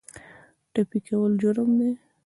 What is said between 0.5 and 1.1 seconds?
ټپي